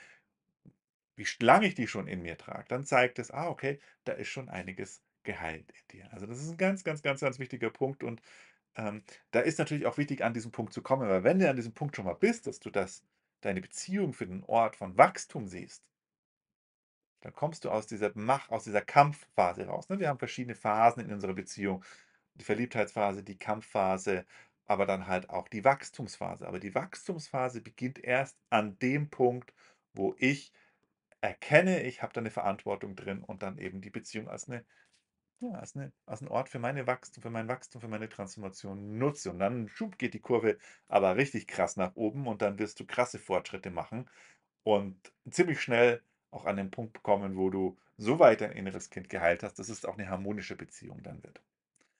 wie 1.16 1.26
lange 1.40 1.66
ich 1.66 1.74
die 1.74 1.88
schon 1.88 2.06
in 2.08 2.22
mir 2.22 2.38
trage“, 2.38 2.66
dann 2.68 2.84
zeigt 2.84 3.18
es: 3.18 3.30
„Ah, 3.30 3.48
okay, 3.48 3.80
da 4.04 4.12
ist 4.12 4.28
schon 4.28 4.48
einiges 4.48 5.02
geheilt 5.24 5.70
in 5.72 5.98
dir.“ 6.00 6.12
Also, 6.12 6.26
das 6.26 6.40
ist 6.42 6.50
'n 6.52 6.56
ganz, 6.58 6.84
ganz, 6.84 7.02
ganz, 7.02 7.20
ganz 7.20 7.38
wichtiger 7.38 7.70
Punkt 7.70 8.02
und, 8.04 8.22
ähm, 8.76 9.04
da 9.32 9.40
ist 9.40 9.58
natürlich 9.60 9.86
auch 9.86 9.98
wichtig, 9.98 10.24
an 10.24 10.34
diesen 10.34 10.52
Punkt 10.52 10.72
zu 10.74 10.82
kommen, 10.82 11.08
weil 11.08 11.24
wenn 11.24 11.38
du 11.40 11.48
an 11.50 11.56
diesem 11.56 11.74
Punkt 11.74 11.96
schon 11.96 12.06
mal 12.06 12.14
bist, 12.14 12.46
dass 12.48 12.60
du 12.60 12.70
das 12.70 13.04
deine 13.42 13.60
Beziehung 13.62 14.12
für 14.14 14.26
den 14.26 14.44
Ort 14.44 14.76
von 14.76 14.98
Wachstum 14.98 15.48
siehst 15.48 15.80
dann 17.22 17.32
kommst 17.32 17.64
du 17.64 17.70
aus 17.70 17.86
dieser 17.86 18.10
Mach 18.14 18.50
aus 18.50 18.64
dieser 18.64 18.80
Kampfphase 18.82 19.66
raus, 19.66 19.88
ne? 19.88 19.98
Wir 20.00 20.08
haben 20.08 20.18
verschiedene 20.18 20.54
Phasen 20.54 21.04
in 21.04 21.12
unserer 21.12 21.34
Beziehung. 21.34 21.84
Die 22.34 22.44
Verliebtheitsphase, 22.44 23.22
die 23.22 23.38
Kampfphase, 23.38 24.26
aber 24.66 24.86
dann 24.86 25.06
halt 25.06 25.30
auch 25.30 25.48
die 25.48 25.64
Wachstumsphase. 25.64 26.46
Aber 26.48 26.58
die 26.60 26.74
Wachstumsphase 26.74 27.60
beginnt 27.60 27.98
erst 28.02 28.38
an 28.50 28.78
dem 28.80 29.10
Punkt, 29.10 29.52
wo 29.94 30.14
ich 30.18 30.52
erkenne, 31.22 31.82
ich 31.84 32.02
habe 32.02 32.12
da 32.14 32.20
'ne 32.22 32.30
Verantwortung 32.30 32.96
drin 32.96 33.24
und 33.24 33.42
dann 33.42 33.58
eben 33.58 33.80
die 33.82 33.90
Beziehung 33.90 34.28
als 34.28 34.48
'ne 34.48 34.64
ja, 35.40 35.50
als 35.52 35.74
'ne 35.76 35.92
als 36.06 36.22
'n 36.22 36.28
Ort 36.28 36.48
für 36.50 36.58
meine 36.60 36.86
Wachstum 36.88 37.22
für 37.22 37.30
mein 37.30 37.48
Wachstum, 37.48 37.80
für 37.82 37.88
meine 37.88 38.08
Transformation 38.10 38.98
nutze. 38.98 39.30
Und 39.32 39.38
dann, 39.40 39.68
schwupp, 39.68 39.98
geht 39.98 40.14
die 40.14 40.20
Kurve 40.20 40.58
aber 40.88 41.16
richtig 41.16 41.46
krass 41.48 41.76
nach 41.76 41.96
oben 41.96 42.26
und 42.28 42.42
dann 42.42 42.58
wirst 42.58 42.80
du 42.80 42.86
krasse 42.86 43.18
Fortschritte 43.20 43.70
machen 43.70 44.10
und 44.64 45.12
ziemlich 45.30 45.60
schnell 45.62 46.02
auch 46.32 46.46
an 46.46 46.56
den 46.58 46.70
Punkt 46.72 47.02
kommen, 47.04 47.36
wo 47.36 47.50
du 47.50 47.78
so 47.98 48.18
weit 48.20 48.40
dein 48.42 48.52
inneres 48.52 48.90
Kind 48.90 49.08
geheilt 49.10 49.42
hast, 49.44 49.58
dass 49.60 49.68
es 49.70 49.84
auch 49.86 49.96
'ne 49.98 50.08
harmonische 50.10 50.56
Beziehung 50.56 51.02
dann 51.04 51.22
wird. 51.24 51.42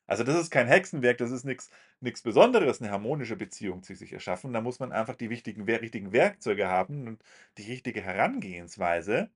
Also, 0.09 0.25
das 0.25 0.37
ist 0.37 0.51
kein 0.51 0.67
Hexenwerk, 0.67 1.19
das 1.19 1.31
ist 1.31 1.45
nix 1.45 1.71
Besonderes, 2.23 2.81
'ne 2.81 2.91
harmonische 2.91 3.37
Beziehung 3.37 3.83
zu 3.83 3.95
sich 3.95 4.13
erschaffen. 4.13 4.53
Da 4.53 4.61
muss 4.61 4.81
man 4.81 4.91
einfach 4.93 5.15
die 5.15 5.31
wichtigen 5.31 5.63
richtigen 5.69 6.13
Werkzeuge 6.13 6.67
haben 6.69 7.07
und 7.07 7.23
die 7.59 7.71
richtige 7.71 8.03
Herangehensweise. 8.03 9.31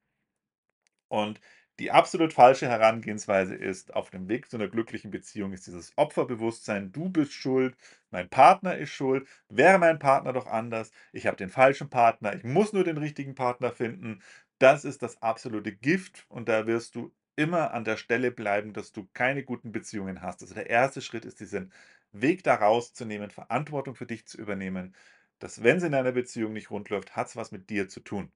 Und 1.12 1.40
die 1.78 1.90
absolut 1.90 2.32
falsche 2.32 2.68
Herangehensweise 2.68 3.54
ist, 3.54 3.94
auf 3.94 4.11
dem 4.11 4.28
Weg 4.28 4.50
zu 4.50 4.56
'ner 4.58 4.68
glücklichen 4.68 5.11
Beziehung 5.11 5.52
ist 5.52 5.66
dieses 5.66 5.92
Opferbewusstsein: 5.96 6.90
„Du 6.92 7.11
bist 7.11 7.32
schuld, 7.32 7.76
mein 8.11 8.28
Partner 8.30 8.76
ist 8.78 8.90
schuld. 8.90 9.28
Wäre 9.49 9.78
mein 9.78 9.99
Partner 9.99 10.32
doch 10.32 10.46
anders. 10.46 10.90
Ich 11.12 11.26
habe 11.26 11.37
den 11.37 11.50
falschen 11.50 11.90
Partner. 11.90 12.35
Ich 12.35 12.44
muss 12.44 12.73
nur 12.73 12.85
den 12.85 12.96
richtigen 12.99 13.35
Partner 13.35 13.73
finden.“ 13.73 14.23
Das 14.58 14.85
ist 14.87 15.02
das 15.02 15.20
absolute 15.23 15.73
Gift 15.76 16.25
und 16.28 16.49
da 16.49 16.66
wirst 16.66 16.94
du 16.94 17.12
immer 17.36 17.72
an 17.74 17.84
der 17.84 17.96
Stelle 17.96 18.30
bleiben, 18.32 18.72
dass 18.72 18.92
du 18.92 19.08
keine 19.14 19.44
guten 19.44 19.72
Beziehungen 19.72 20.22
hast. 20.22 20.42
Also, 20.42 20.54
der 20.54 20.68
erste 20.70 21.00
Schritt 21.02 21.24
ist, 21.24 21.40
diesen 21.40 21.72
Weg 22.12 22.42
da 22.44 22.54
rauszunehmen, 22.56 23.30
Verantwortung 23.30 23.94
für 23.94 24.06
dich 24.06 24.26
zu 24.26 24.38
übernehmen, 24.38 24.94
dass, 25.38 25.62
wenn's 25.62 25.82
in 25.84 25.92
deiner 25.92 26.12
Beziehung 26.12 26.52
nicht 26.52 26.70
rund 26.70 26.88
läuft, 26.90 27.16
hat's 27.16 27.36
was 27.36 27.52
mit 27.52 27.70
dir 27.70 27.88
zu 27.88 28.00
tun. 28.00 28.32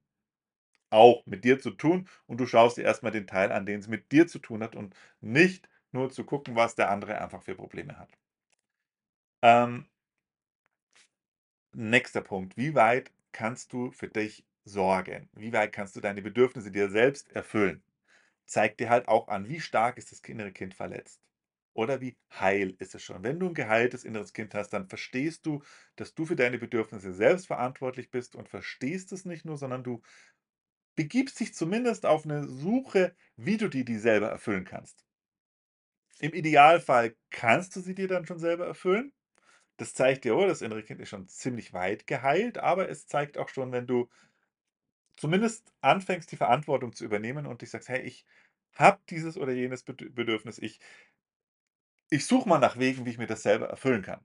Auch 0.90 1.26
mit 1.26 1.45
dir 1.45 1.59
zu 1.61 1.71
tun 1.73 2.09
und 2.26 2.38
du 2.40 2.47
schaust 2.47 2.76
dir 2.78 2.83
erst 2.85 3.02
mal 3.02 3.11
den 3.11 3.26
Teil 3.26 3.52
an, 3.52 3.66
den's 3.66 3.88
mit 3.88 4.12
dir 4.12 4.28
zu 4.28 4.38
tun 4.38 4.62
hat 4.62 4.76
und 4.76 4.95
nicht 5.21 5.69
nur 5.92 6.11
zu 6.11 6.25
gucken, 6.25 6.57
was 6.57 6.75
der 6.76 6.90
andere 6.90 7.21
einfach 7.21 7.42
für 7.42 7.54
Probleme 7.57 7.99
hat. 7.99 8.11
Ähm 9.42 9.87
nächster 11.75 12.21
Punkt: 12.21 12.57
Wie 12.57 12.76
weit 12.76 13.11
kannst 13.33 13.73
du 13.73 13.90
für 13.90 14.07
dich 14.07 14.45
sorgen? 14.64 15.28
Wie 15.33 15.52
weit 15.52 15.73
kannst 15.73 15.97
du 15.97 16.00
deine 16.00 16.23
Bedürfnisse 16.23 16.71
dir 16.71 16.88
selbst 16.90 17.33
erfüllen? 17.33 17.83
Zeigt 18.52 18.80
dir 18.80 18.90
halt 18.90 19.07
auch 19.07 19.28
an, 19.28 19.49
wie 19.49 19.61
stark 19.61 19.97
ist 19.97 20.11
das 20.11 20.19
innere 20.23 20.50
Kind 20.50 20.75
verletzt 20.75 21.21
oder 21.73 22.00
wie 22.00 22.16
heil 22.33 22.75
ist 22.80 22.97
es 22.97 23.02
schon. 23.04 23.23
Wenn 23.23 23.38
du 23.38 23.47
'n 23.47 23.54
geheiltes 23.54 24.02
inneres 24.04 24.33
Kind 24.33 24.54
hast, 24.54 24.71
dann 24.71 24.88
verstehst 24.88 25.47
du, 25.47 25.62
dass 25.95 26.14
du 26.16 26.26
für 26.26 26.35
deine 26.35 26.59
Bedürfnisse 26.59 27.12
selbst 27.14 27.47
verantwortlich 27.47 28.11
bist 28.11 28.35
und 28.35 28.49
verstehst 28.49 29.12
es 29.12 29.25
nicht 29.25 29.45
nur, 29.45 29.57
sondern 29.57 29.85
du 29.85 30.02
begibst 30.97 31.40
dich 31.40 31.54
zumindest 31.54 32.07
auf 32.07 32.26
'ne 32.26 32.49
Suche, 32.49 33.16
wie 33.37 33.57
du 33.59 33.69
dir 33.69 33.85
die 33.85 33.99
selber 33.99 34.28
erfüllen 34.30 34.64
kannst. 34.64 35.04
Im 36.21 36.35
Idealfall 36.35 37.16
kannst 37.30 37.75
du 37.76 37.80
sie 37.80 37.95
dir 37.95 38.07
dann 38.07 38.26
schon 38.26 38.38
selber 38.38 38.66
erfüllen. 38.66 39.12
Das 39.78 39.95
zeigt 39.95 40.25
dir: 40.25 40.37
„Oh, 40.37 40.47
das 40.47 40.62
innere 40.62 40.83
Kind 40.85 41.00
ist 41.00 41.11
schon 41.11 41.28
ziemlich 41.28 41.73
weit 41.75 42.07
geheilt“, 42.07 42.59
aber 42.59 42.88
es 42.90 43.07
zeigt 43.07 43.38
auch 43.38 43.49
schon, 43.50 43.73
wenn 43.73 43.87
du 43.87 44.09
zumindest 45.16 45.73
anfängst, 45.80 46.30
die 46.33 46.37
Verantwortung 46.37 46.92
zu 46.92 47.04
übernehmen 47.04 47.47
und 47.47 47.62
dich 47.62 47.71
sagst: 47.71 47.88
„Hey, 47.88 48.00
ich 48.02 48.25
habe 48.75 49.00
dieses 49.11 49.37
oder 49.39 49.53
jenes 49.53 49.83
Bedü 49.85 50.11
Bedürfnis. 50.11 50.59
Ich“ 50.59 50.81
„ich 52.09 52.25
suche 52.27 52.49
mal 52.49 52.59
nach 52.59 52.79
Wegen, 52.79 53.05
wie 53.05 53.11
ich 53.11 53.19
mir 53.19 53.27
das 53.27 53.43
selber 53.43 53.69
erfüllen 53.69 54.03
kann.“ 54.03 54.25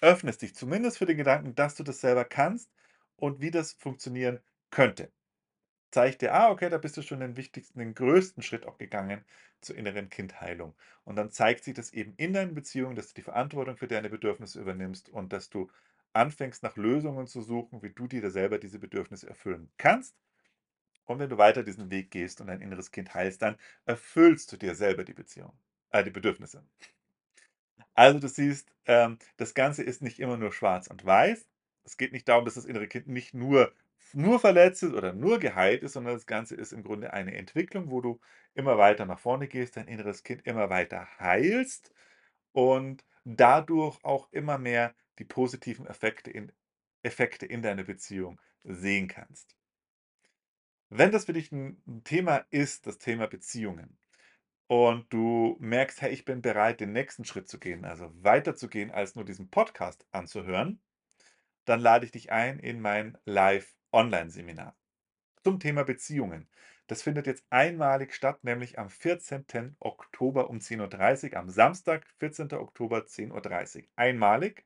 Öffnest 0.00 0.42
dich 0.42 0.54
zumindest 0.54 0.98
für 0.98 1.06
den 1.06 1.16
Gedanken, 1.18 1.54
dass 1.54 1.76
du 1.76 1.82
das 1.84 2.00
selber 2.00 2.24
kannst 2.24 2.72
und 3.16 3.40
wie 3.40 3.50
das 3.52 3.74
funktionieren 3.74 4.40
könnte. 4.70 5.12
Zeigt 5.92 6.22
dir: 6.22 6.34
„Ah, 6.34 6.50
okay, 6.50 6.70
da 6.70 6.78
bist 6.78 6.96
du 6.98 7.02
schon 7.02 7.20
den 7.20 7.36
wichtigsten 7.36 7.78
den 7.80 7.94
größten 7.94 8.42
Schritt 8.42 8.66
auch 8.66 8.78
gegangen 8.78 9.24
zur 9.62 9.76
inneren 9.76 10.10
Kindheilung.“ 10.10 10.76
Und 11.04 11.16
dann 11.16 11.30
zeigt 11.30 11.64
sich 11.64 11.74
das 11.74 11.92
eben 11.92 12.14
in 12.16 12.32
deinen 12.34 12.54
Beziehungen, 12.54 12.96
dass 12.96 13.08
du 13.08 13.14
die 13.14 13.22
Verantwortung 13.22 13.76
für 13.78 13.88
deine 13.88 14.10
Bedürfnisse 14.10 14.60
übernimmst 14.60 15.08
und 15.10 15.32
dass 15.32 15.50
du 15.50 15.70
anfängst, 16.14 16.62
nach 16.64 16.76
Lösungen 16.76 17.26
zu 17.28 17.42
suchen, 17.42 17.82
wie 17.82 17.90
du 17.92 18.08
dir 18.08 18.30
selber 18.30 18.58
diese 18.58 18.78
Bedürfnisse 18.80 19.28
erfüllen 19.28 19.70
kannst. 19.78 20.16
Und 21.06 21.18
wenn 21.18 21.30
du 21.30 21.38
weiter 21.38 21.62
diesen 21.62 21.90
Weg 21.90 22.10
gehst 22.10 22.40
und 22.40 22.48
dein 22.48 22.60
inneres 22.60 22.90
Kind 22.90 23.14
heilst, 23.14 23.42
dann 23.42 23.56
erfüllst 23.86 24.52
du 24.52 24.56
dir 24.56 24.74
selber 24.74 25.04
die 25.04 25.14
Beziehung 25.14 25.52
äh, 25.90 26.04
die 26.04 26.10
Bedürfnisse. 26.10 26.64
Also, 27.94 28.18
du 28.18 28.28
siehst, 28.28 28.68
ähm, 28.86 29.18
das 29.36 29.54
Ganze 29.54 29.82
ist 29.82 30.02
nicht 30.02 30.20
immer 30.20 30.36
nur 30.36 30.52
schwarz 30.52 30.86
und 30.88 31.04
weiß. 31.04 31.46
Es 31.84 31.96
geht 31.96 32.12
nicht 32.12 32.28
darum, 32.28 32.44
dass 32.44 32.54
das 32.54 32.64
innere 32.64 32.88
Kind 32.88 33.08
nicht 33.08 33.34
nur 33.34 33.72
nur 34.12 34.38
verletzt 34.38 34.82
ist 34.84 34.94
oder 34.94 35.12
nur 35.12 35.38
geheilt 35.40 35.82
ist, 35.82 35.94
sondern 35.94 36.14
das 36.14 36.26
Ganze 36.26 36.54
ist 36.54 36.72
im 36.72 36.84
Grunde 36.84 37.12
eine 37.12 37.34
Entwicklung, 37.34 37.90
wo 37.90 38.00
du 38.00 38.20
immer 38.54 38.78
weiter 38.78 39.04
nach 39.04 39.18
vorne 39.18 39.48
gehst, 39.48 39.76
dein 39.76 39.88
inneres 39.88 40.22
Kind 40.22 40.46
immer 40.46 40.70
weiter 40.70 41.08
heilst 41.18 41.92
und 42.52 43.04
dadurch 43.24 43.98
auch 44.04 44.28
immer 44.32 44.58
mehr 44.58 44.94
die 45.18 45.24
positiven 45.24 45.86
Effekte 45.86 46.30
in 46.30 46.52
Effekte 47.02 47.46
in 47.46 47.62
deiner 47.62 47.84
Beziehung 47.84 48.40
sehen 48.64 49.08
kannst. 49.08 49.56
Wenn 50.92 51.10
das 51.10 51.24
für 51.24 51.32
dich 51.32 51.50
'n 51.52 51.82
'n 51.88 52.04
Thema 52.04 52.46
ist, 52.50 52.86
das 52.86 52.98
Thema 52.98 53.26
Beziehungen, 53.26 53.98
und 54.68 55.12
du 55.12 55.56
merkst: 55.60 56.02
„Hey, 56.02 56.12
ich 56.12 56.24
bin 56.24 56.42
bereit, 56.42 56.80
den 56.80 56.92
nächsten 56.92 57.24
Schritt 57.24 57.48
zu 57.48 57.58
gehen, 57.60 57.84
also 57.84 58.10
weiterzugehen, 58.22 58.90
als 58.92 59.14
nur 59.16 59.24
diesen 59.24 59.50
Podcast 59.50 60.06
anzuhören“, 60.12 60.80
dann 61.66 61.80
lade 61.80 62.06
ich 62.06 62.12
dich 62.12 62.32
ein 62.32 62.58
in 62.60 62.80
mein 62.80 63.18
Live-Onlineseminar 63.26 64.76
zum 65.44 65.60
Thema 65.60 65.84
Beziehungen. 65.84 66.48
Das 66.88 67.02
findet 67.02 67.26
jetzt 67.28 67.44
einmalig 67.50 68.14
statt, 68.14 68.44
nämlich 68.44 68.78
am 68.78 68.90
14. 68.90 69.76
Oktober 69.80 70.50
um 70.50 70.60
10:30 70.60 71.36
am 71.36 71.48
Samstag, 71.50 72.06
14. 72.18 72.60
Oktober, 72.60 73.06
10:30 73.06 73.90
einmalig. 73.96 74.64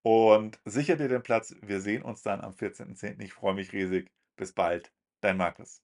und 0.02 0.61
sicher 0.64 0.94
dir 0.97 1.09
den 1.09 1.23
Platz. 1.25 1.56
Wir 1.62 1.80
sehen 1.80 2.02
uns 2.02 2.23
dann 2.23 2.40
am 2.42 2.54
14.10. 2.54 3.25
Ich 3.25 3.32
freue 3.35 3.54
mich 3.54 3.73
riesig. 3.73 4.12
Bis 4.37 4.52
bald, 4.52 4.92
dein 5.20 5.37
Markus. 5.37 5.82